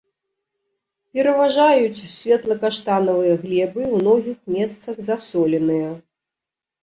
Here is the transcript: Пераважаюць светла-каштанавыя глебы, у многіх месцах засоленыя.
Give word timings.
Пераважаюць 1.17 2.05
светла-каштанавыя 2.13 3.35
глебы, 3.43 3.81
у 3.93 4.01
многіх 4.01 4.37
месцах 4.55 4.95
засоленыя. 5.11 5.89